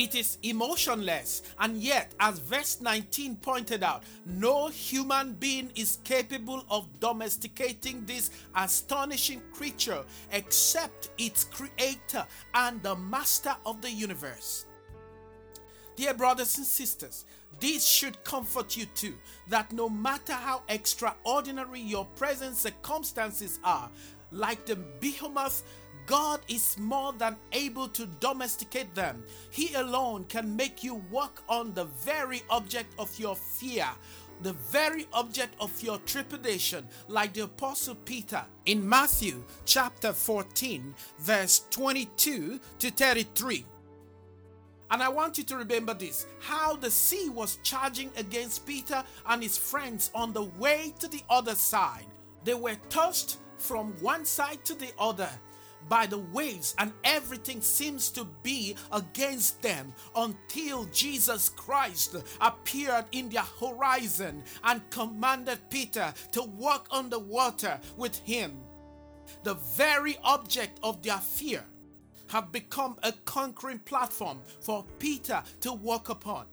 It 0.00 0.14
is 0.14 0.38
emotionless, 0.42 1.42
and 1.58 1.76
yet, 1.76 2.14
as 2.18 2.38
verse 2.38 2.80
19 2.80 3.36
pointed 3.36 3.82
out, 3.82 4.02
no 4.24 4.68
human 4.68 5.34
being 5.34 5.70
is 5.74 5.98
capable 6.04 6.64
of 6.70 6.88
domesticating 7.00 8.06
this 8.06 8.30
astonishing 8.56 9.42
creature 9.52 10.02
except 10.32 11.10
its 11.18 11.44
creator 11.44 12.26
and 12.54 12.82
the 12.82 12.96
master 12.96 13.54
of 13.66 13.82
the 13.82 13.90
universe. 13.90 14.64
Dear 15.96 16.14
brothers 16.14 16.56
and 16.56 16.66
sisters, 16.66 17.26
this 17.58 17.86
should 17.86 18.24
comfort 18.24 18.78
you 18.78 18.86
too 18.86 19.16
that 19.48 19.70
no 19.70 19.90
matter 19.90 20.32
how 20.32 20.62
extraordinary 20.70 21.82
your 21.82 22.06
present 22.16 22.56
circumstances 22.56 23.58
are, 23.62 23.90
like 24.32 24.64
the 24.64 24.76
behemoth 24.76 25.62
God 26.10 26.40
is 26.48 26.76
more 26.76 27.12
than 27.12 27.36
able 27.52 27.86
to 27.90 28.04
domesticate 28.18 28.96
them. 28.96 29.22
He 29.50 29.74
alone 29.74 30.24
can 30.24 30.56
make 30.56 30.82
you 30.82 30.96
walk 31.08 31.44
on 31.48 31.72
the 31.72 31.84
very 31.84 32.42
object 32.50 32.92
of 32.98 33.16
your 33.16 33.36
fear, 33.36 33.86
the 34.42 34.54
very 34.54 35.06
object 35.12 35.54
of 35.60 35.80
your 35.80 35.98
trepidation, 35.98 36.88
like 37.06 37.32
the 37.34 37.44
Apostle 37.44 37.94
Peter 37.94 38.44
in 38.66 38.88
Matthew 38.88 39.44
chapter 39.64 40.12
14, 40.12 40.96
verse 41.20 41.62
22 41.70 42.58
to 42.80 42.90
33. 42.90 43.64
And 44.90 45.04
I 45.04 45.08
want 45.10 45.38
you 45.38 45.44
to 45.44 45.58
remember 45.58 45.94
this 45.94 46.26
how 46.40 46.74
the 46.74 46.90
sea 46.90 47.28
was 47.28 47.60
charging 47.62 48.10
against 48.16 48.66
Peter 48.66 49.04
and 49.28 49.40
his 49.40 49.56
friends 49.56 50.10
on 50.12 50.32
the 50.32 50.42
way 50.58 50.92
to 50.98 51.06
the 51.06 51.22
other 51.30 51.54
side. 51.54 52.06
They 52.42 52.54
were 52.54 52.78
tossed 52.88 53.38
from 53.58 53.92
one 54.00 54.24
side 54.24 54.64
to 54.64 54.74
the 54.74 54.90
other 54.98 55.28
by 55.88 56.06
the 56.06 56.18
waves, 56.18 56.74
and 56.78 56.92
everything 57.04 57.60
seems 57.60 58.10
to 58.10 58.24
be 58.42 58.76
against 58.92 59.60
them 59.62 59.92
until 60.14 60.84
Jesus 60.86 61.48
Christ 61.48 62.16
appeared 62.40 63.06
in 63.12 63.28
their 63.28 63.46
horizon 63.60 64.42
and 64.64 64.88
commanded 64.90 65.58
Peter 65.70 66.12
to 66.32 66.42
walk 66.42 66.86
on 66.90 67.10
the 67.10 67.18
water 67.18 67.78
with 67.96 68.18
him. 68.18 68.58
The 69.42 69.54
very 69.54 70.18
object 70.22 70.78
of 70.82 71.02
their 71.02 71.18
fear 71.18 71.64
have 72.28 72.52
become 72.52 72.96
a 73.02 73.12
conquering 73.24 73.80
platform 73.80 74.40
for 74.60 74.84
Peter 74.98 75.42
to 75.60 75.72
walk 75.72 76.08
upon. 76.08 76.46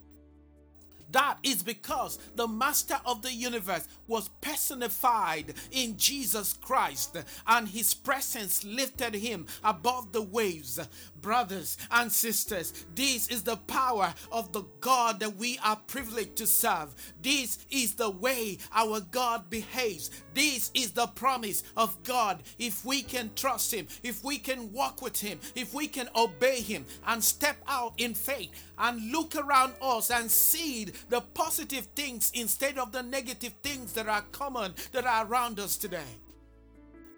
That 1.12 1.38
is 1.44 1.64
because 1.64 2.20
the 2.36 2.48
master 2.48 3.00
of 3.06 3.22
the 3.22 3.34
universe 3.34 3.88
was 4.08 4.30
personified 4.42 5.54
in 5.72 5.98
Jesus 5.98 6.54
Christ, 6.54 7.18
and 7.48 7.68
his 7.68 7.94
presence 7.94 8.64
lifted 8.64 9.16
him 9.16 9.48
above 9.64 10.12
the 10.12 10.22
waves. 10.22 10.80
Brothers 11.22 11.78
and 11.92 12.12
sisters, 12.12 12.86
this 12.94 13.28
is 13.28 13.44
the 13.44 13.58
power 13.58 14.14
of 14.32 14.52
the 14.52 14.64
God 14.82 15.20
that 15.22 15.36
we 15.38 15.60
are 15.64 15.78
privileged 15.88 16.36
to 16.38 16.48
serve. 16.48 16.94
This 17.22 17.66
is 17.70 17.96
the 17.96 18.10
way 18.10 18.58
our 18.74 19.00
God 19.00 19.50
behaves. 19.50 20.12
This 20.34 20.72
is 20.74 20.92
the 20.92 21.08
promise 21.08 21.64
of 21.76 22.02
God. 22.04 22.44
If 22.60 22.86
we 22.86 23.02
can 23.02 23.32
trust 23.36 23.74
Him, 23.74 23.88
if 24.04 24.24
we 24.24 24.38
can 24.38 24.72
walk 24.72 25.02
with 25.02 25.20
Him, 25.20 25.40
if 25.56 25.74
we 25.74 25.88
can 25.88 26.10
obey 26.16 26.62
Him 26.62 26.86
and 27.08 27.24
step 27.24 27.58
out 27.68 27.94
in 27.98 28.14
faith 28.14 28.52
and 28.78 29.12
look 29.12 29.36
around 29.36 29.74
us 29.82 30.12
and 30.12 30.30
see 30.30 30.88
the 31.10 31.22
positive 31.22 31.86
things 31.96 32.32
instead 32.34 32.78
of 32.78 32.92
the 32.92 33.04
negative 33.04 33.54
things 33.64 33.94
that 33.94 34.08
are 34.08 34.24
common 34.32 34.74
that 34.92 35.06
are 35.06 35.26
around 35.26 35.60
us 35.60 35.78
today. 35.78 36.18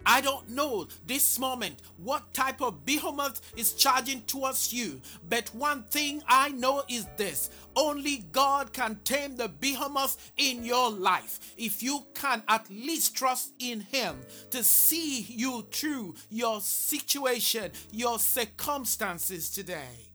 I 0.06 0.22
don't 0.22 0.50
know 0.50 0.88
this 1.06 1.38
moment 1.38 1.82
what 1.98 2.34
type 2.34 2.62
of 2.62 2.86
behemoth 2.86 3.42
is 3.56 3.74
charging 3.74 4.22
towards 4.24 4.74
you, 4.74 5.02
but 5.28 5.54
one 5.54 5.84
thing 5.84 6.24
I 6.28 6.50
know 6.50 6.84
is 6.88 7.06
this 7.18 7.50
only 7.76 8.26
God 8.32 8.74
can 8.74 9.00
tame 9.04 9.36
the 9.36 9.50
behemoth 9.50 10.32
in 10.38 10.64
your 10.64 10.90
life. 10.90 11.54
If 11.58 11.84
you 11.84 12.06
can 12.14 12.44
at 12.48 12.70
least 12.70 13.16
trust 13.16 13.54
in 13.60 13.82
Him 13.82 14.22
to 14.52 14.64
see 14.64 15.22
you 15.22 15.68
through 15.72 16.16
your 16.30 16.62
situation, 16.62 17.72
your 17.92 18.20
circumstances 18.20 19.50
today. 19.50 20.09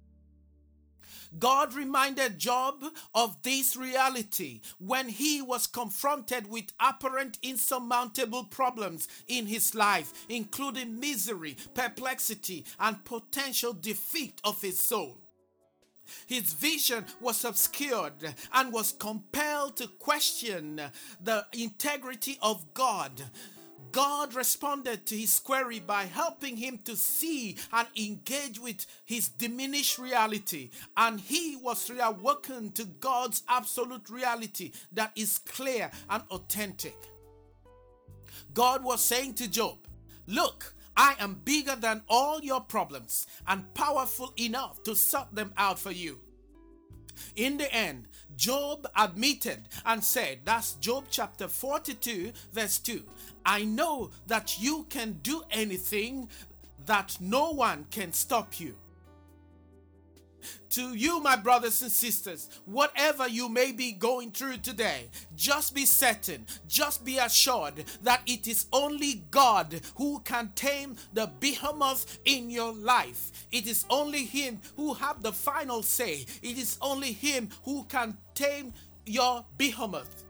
God 1.39 1.75
reminded 1.75 2.39
Job 2.39 2.85
of 3.15 3.43
this 3.43 3.77
reality 3.77 4.61
when 4.79 5.09
he 5.09 5.43
was 5.43 5.67
confronted 5.67 6.49
with 6.49 6.73
apparent 6.81 7.39
insurmountable 7.43 8.45
problems 8.45 9.09
in 9.27 9.47
his 9.47 9.75
life, 9.75 10.27
including 10.29 11.01
misery, 11.01 11.57
perplexity, 11.75 12.65
and 12.79 13.05
potential 13.05 13.73
defeat 13.73 14.41
of 14.45 14.61
his 14.63 14.79
soul. 14.79 15.19
His 16.27 16.53
vision 16.53 17.07
was 17.21 17.45
obscured 17.45 18.35
and 18.53 18.73
was 18.73 18.93
compelled 18.93 19.77
to 19.79 19.89
question 19.89 20.81
the 21.23 21.47
integrity 21.53 22.39
of 22.43 22.75
God 22.75 23.23
God 23.95 24.35
responded 24.35 25.07
to 25.07 25.17
his 25.17 25.39
query 25.39 25.79
by 25.79 26.07
helping 26.07 26.57
him 26.57 26.81
to 26.85 26.97
see 26.97 27.57
and 27.73 27.87
engage 27.97 28.59
with 28.59 28.87
his 29.05 29.29
diminished 29.29 30.01
reality, 30.01 30.71
and 30.97 31.21
he 31.21 31.55
was 31.55 31.89
reawakened 31.89 32.75
to 32.75 32.87
God's 32.87 33.45
absolute 33.49 34.11
reality 34.11 34.73
that 34.91 35.13
is 35.15 35.39
clear 35.39 35.93
and 36.11 36.25
authentic. 36.33 36.97
God 38.53 38.83
was 38.83 39.01
saying 39.01 39.35
to 39.35 39.49
Job, 39.49 39.79
Look, 40.27 40.75
I 40.97 41.15
am 41.21 41.41
bigger 41.45 41.77
than 41.77 42.03
all 42.09 42.41
your 42.41 42.63
problems 42.63 43.29
and 43.47 43.73
powerful 43.75 44.33
enough 44.37 44.83
to 44.83 44.97
sort 44.97 45.33
them 45.33 45.53
out 45.57 45.79
for 45.79 45.93
you. 45.93 46.19
In 47.37 47.57
the 47.57 47.73
end, 47.75 48.07
Job 48.37 48.87
admitted 48.97 49.69
and 49.85 50.05
said, 50.05 50.41
that's 50.45 50.75
Job 50.75 51.05
chapter 51.11 51.49
42, 51.49 52.33
verse 52.53 52.79
2. 52.79 53.03
I 53.45 53.65
know 53.65 54.11
that 54.27 54.61
you 54.61 54.87
can 54.89 55.19
do 55.23 55.43
anything, 55.51 56.29
that 56.87 57.17
no 57.21 57.51
one 57.51 57.87
can 57.91 58.13
stop 58.13 58.61
you. 58.61 58.77
To 60.71 60.95
you, 60.95 61.21
my 61.21 61.37
brothers 61.37 61.83
and 61.83 61.91
sisters, 61.91 62.49
whatever 62.65 63.29
you 63.29 63.49
may 63.49 63.73
be 63.73 63.93
going 63.93 64.33
through 64.33 64.59
today, 64.59 65.09
just 65.37 65.75
be 65.75 65.87
certain, 65.87 66.47
just 66.67 67.05
be 67.05 67.19
assured 67.19 67.85
that 68.03 68.23
it 68.27 68.49
is 68.49 68.67
only 68.73 69.25
God 69.31 69.81
who 69.97 70.21
can 70.21 70.51
tame 70.55 70.97
the 71.13 71.31
behemoth 71.41 72.19
in 72.25 72.51
your 72.51 72.73
life. 72.73 73.47
It 73.53 73.67
is 73.67 73.85
only 73.89 74.25
Him 74.25 74.61
who 74.77 74.95
have 74.95 75.23
the 75.23 75.33
final 75.33 75.83
say. 75.83 76.27
It 76.43 76.59
is 76.59 76.79
only 76.81 77.13
Him 77.13 77.51
who 77.65 77.85
can 77.85 78.17
tame 78.35 78.73
your 79.07 79.45
behemoth. 79.57 80.25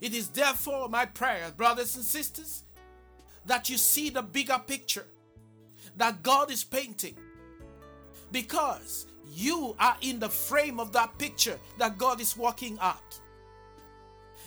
It 0.00 0.14
is 0.14 0.28
therefore 0.28 0.88
my 0.88 1.06
prayer, 1.06 1.52
brothers 1.56 1.96
and 1.96 2.04
sisters, 2.04 2.64
that 3.46 3.70
you 3.70 3.76
see 3.76 4.10
the 4.10 4.22
bigger 4.22 4.60
picture 4.66 5.06
that 5.96 6.22
God 6.22 6.50
is 6.50 6.64
painting. 6.64 7.16
Because 8.32 9.06
you 9.28 9.74
are 9.78 9.96
in 10.00 10.18
the 10.18 10.28
frame 10.28 10.80
of 10.80 10.92
that 10.92 11.16
picture 11.18 11.58
that 11.78 11.98
God 11.98 12.20
is 12.20 12.36
working 12.36 12.78
out. 12.80 13.20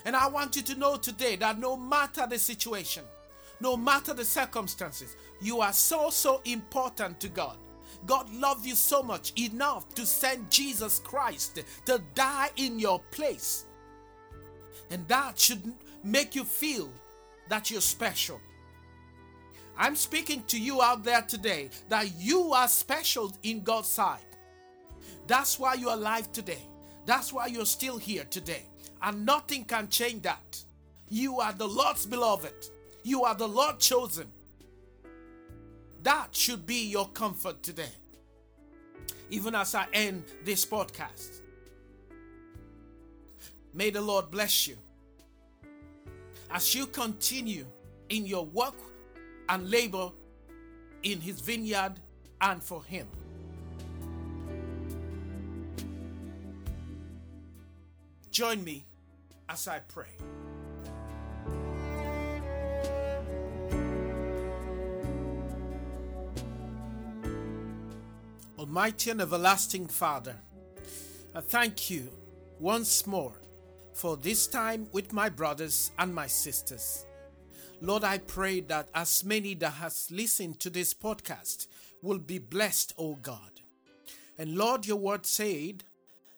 And 0.05 0.15
I 0.15 0.27
want 0.27 0.55
you 0.55 0.61
to 0.63 0.75
know 0.75 0.95
today 0.95 1.35
that 1.37 1.59
no 1.59 1.75
matter 1.75 2.25
the 2.27 2.39
situation, 2.39 3.03
no 3.59 3.75
matter 3.75 4.13
the 4.13 4.23
circumstances, 4.23 5.17
you 5.41 5.59
are 5.61 5.73
so, 5.73 6.09
so 6.09 6.41
important 6.45 7.19
to 7.19 7.29
God. 7.29 7.57
God 8.05 8.33
loved 8.33 8.65
you 8.65 8.75
so 8.75 9.03
much 9.03 9.33
enough 9.37 9.93
to 9.95 10.05
send 10.05 10.49
Jesus 10.49 10.99
Christ 10.99 11.59
to 11.85 12.01
die 12.15 12.49
in 12.55 12.79
your 12.79 12.99
place 13.11 13.65
and 14.89 15.07
that 15.07 15.39
should 15.39 15.61
make 16.03 16.35
you 16.35 16.43
feel 16.43 16.89
that 17.49 17.69
you're 17.69 17.81
special. 17.81 18.41
I'm 19.81 19.95
speaking 19.95 20.43
to 20.47 20.59
you 20.59 20.81
out 20.81 21.05
there 21.05 21.21
today 21.21 21.69
that 21.87 22.11
you 22.17 22.51
are 22.51 22.67
special 22.67 23.31
in 23.43 23.63
God's 23.63 23.87
sight. 23.87 24.19
That's 25.25 25.57
why 25.57 25.75
you're 25.75 25.93
alive 25.93 26.33
today. 26.33 26.61
That's 27.05 27.31
why 27.31 27.45
you're 27.47 27.65
still 27.65 27.97
here 27.97 28.25
today. 28.25 28.63
And 29.01 29.25
nothing 29.25 29.63
can 29.63 29.87
change 29.87 30.23
that. 30.23 30.61
You 31.07 31.39
are 31.39 31.53
the 31.53 31.65
Lord's 31.65 32.05
beloved. 32.05 32.53
You 33.03 33.23
are 33.23 33.35
the 33.35 33.47
Lord 33.47 33.79
chosen. 33.79 34.27
That 36.03 36.35
should 36.35 36.65
be 36.65 36.89
your 36.89 37.07
comfort 37.07 37.63
today. 37.63 37.93
Even 39.29 39.55
as 39.55 39.75
I 39.75 39.87
end 39.93 40.25
this 40.43 40.65
podcast. 40.65 41.39
May 43.73 43.91
the 43.91 44.01
Lord 44.01 44.29
bless 44.29 44.67
you. 44.67 44.75
As 46.51 46.75
you 46.75 46.85
continue 46.85 47.65
in 48.09 48.25
your 48.25 48.45
work 48.45 48.75
and 49.49 49.69
labor 49.69 50.11
in 51.03 51.19
His 51.19 51.39
vineyard 51.41 51.93
and 52.39 52.63
for 52.63 52.83
Him. 52.83 53.07
Join 58.31 58.63
me 58.63 58.85
as 59.49 59.67
I 59.67 59.79
pray. 59.79 60.05
Almighty 68.57 69.09
and 69.09 69.21
everlasting 69.21 69.87
Father, 69.87 70.35
I 71.33 71.41
thank 71.41 71.89
you 71.89 72.07
once 72.59 73.07
more 73.07 73.33
for 73.93 74.15
this 74.15 74.47
time 74.47 74.87
with 74.91 75.11
my 75.11 75.27
brothers 75.27 75.91
and 75.97 76.13
my 76.13 76.27
sisters. 76.27 77.05
Lord, 77.81 78.03
I 78.03 78.17
pray 78.17 78.59
that 78.61 78.89
as 78.93 79.23
many 79.23 79.53
that 79.55 79.73
has 79.73 80.11
listened 80.11 80.59
to 80.59 80.69
this 80.69 80.93
podcast 80.93 81.67
will 82.01 82.19
be 82.19 82.37
blessed, 82.37 82.93
O 82.97 83.15
God. 83.15 83.61
And 84.37 84.57
Lord, 84.57 84.85
your 84.85 84.97
word 84.97 85.25
said 85.25 85.85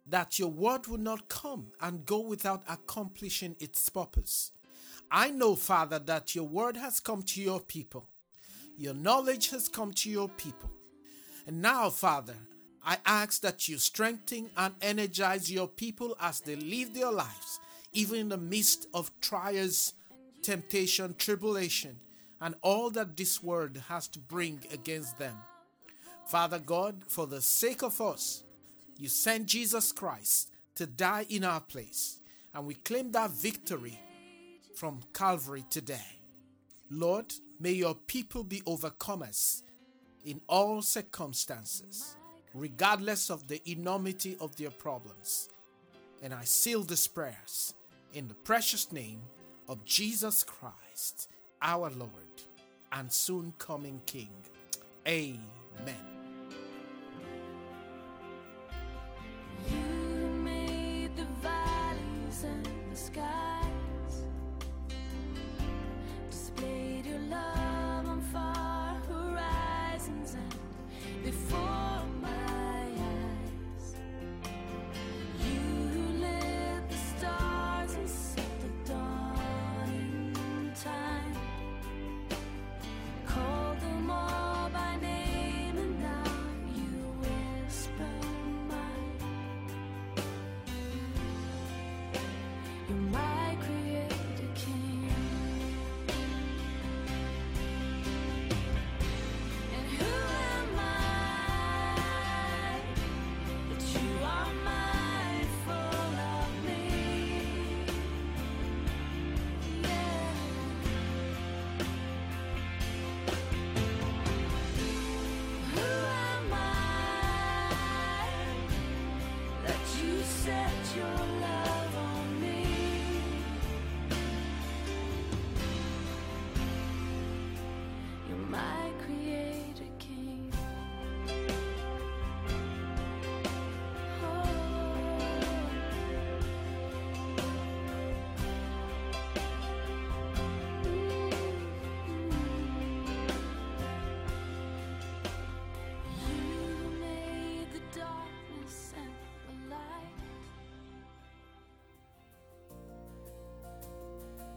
that 0.05 0.37
your 0.37 0.49
word 0.49 0.85
will 0.87 0.99
not 0.99 1.29
come 1.29 1.67
and 1.81 2.05
go 2.05 2.19
without 2.19 2.61
accomplishing 2.69 3.55
its 3.59 3.89
purpose. 3.89 4.51
I 5.09 5.31
know, 5.31 5.55
Father, 5.55 5.97
that 5.99 6.35
your 6.35 6.47
word 6.47 6.77
has 6.77 6.99
come 6.99 7.23
to 7.23 7.41
your 7.41 7.59
people. 7.59 8.05
Your 8.77 8.93
knowledge 8.93 9.49
has 9.49 9.67
come 9.67 9.93
to 9.93 10.09
your 10.09 10.29
people. 10.29 10.69
And 11.47 11.61
now, 11.61 11.89
Father, 11.89 12.35
I 12.85 12.97
ask 13.05 13.41
that 13.41 13.67
you 13.67 13.79
strengthen 13.79 14.51
and 14.55 14.75
energize 14.81 15.51
your 15.51 15.67
people 15.67 16.15
as 16.19 16.39
they 16.39 16.55
live 16.55 16.93
their 16.93 17.11
lives, 17.11 17.59
even 17.93 18.19
in 18.19 18.29
the 18.29 18.37
midst 18.37 18.87
of 18.93 19.11
trials, 19.21 19.93
temptation, 20.41 21.15
tribulation, 21.17 21.97
and 22.39 22.55
all 22.61 22.89
that 22.91 23.15
this 23.15 23.43
world 23.43 23.77
has 23.87 24.07
to 24.09 24.19
bring 24.19 24.61
against 24.71 25.17
them. 25.17 25.35
Father 26.25 26.59
God, 26.59 27.03
for 27.07 27.27
the 27.27 27.41
sake 27.41 27.83
of 27.83 27.99
us, 28.01 28.43
you 28.97 29.07
sent 29.07 29.47
Jesus 29.47 29.91
Christ 29.91 30.49
to 30.75 30.85
die 30.85 31.25
in 31.29 31.43
our 31.43 31.61
place, 31.61 32.19
and 32.53 32.65
we 32.65 32.75
claim 32.75 33.11
that 33.11 33.31
victory 33.31 33.99
from 34.75 35.01
Calvary 35.13 35.65
today. 35.69 36.19
Lord, 36.89 37.33
may 37.59 37.71
your 37.71 37.95
people 37.95 38.43
be 38.43 38.61
overcomers 38.61 39.63
in 40.25 40.41
all 40.47 40.81
circumstances, 40.81 42.15
regardless 42.53 43.29
of 43.29 43.47
the 43.47 43.61
enormity 43.69 44.37
of 44.39 44.55
their 44.55 44.71
problems. 44.71 45.49
And 46.21 46.33
I 46.33 46.43
seal 46.43 46.83
these 46.83 47.07
prayers 47.07 47.73
in 48.13 48.27
the 48.27 48.33
precious 48.33 48.91
name 48.91 49.21
of 49.71 49.85
Jesus 49.85 50.43
Christ, 50.43 51.29
our 51.61 51.89
Lord 51.91 52.11
and 52.91 53.09
soon 53.09 53.53
coming 53.57 54.01
King. 54.05 54.27
Amen. 55.07 56.20